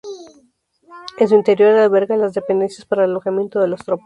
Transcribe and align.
En 1.19 1.27
su 1.27 1.35
interior 1.35 1.75
albergaba 1.77 2.23
las 2.23 2.33
dependencias 2.33 2.85
para 2.87 3.03
el 3.05 3.11
alojamiento 3.11 3.59
de 3.59 3.67
las 3.67 3.85
tropas. 3.85 3.99